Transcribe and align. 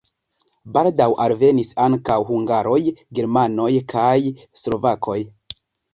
Baldaŭ 0.77 1.07
alvenis 1.25 1.75
ankaŭ 1.87 2.17
hungaroj, 2.31 2.79
germanoj 3.19 3.71
kaj 3.95 4.19
slovakoj. 4.63 5.19